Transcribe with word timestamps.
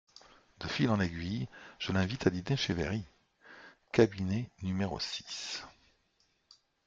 De 0.59 0.67
fil 0.67 0.89
en 0.89 0.99
aiguille, 0.99 1.47
je 1.77 1.91
l’invite 1.91 2.25
à 2.25 2.31
dîner 2.31 2.57
chez 2.57 2.73
Véry!… 2.73 3.03
cabinet 3.93 4.49
numéro 4.63 4.99
six… 4.99 5.61